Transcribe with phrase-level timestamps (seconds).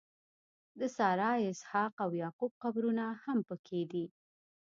[0.79, 4.05] د سارا، اسحاق او یعقوب قبرونه هم په کې دي.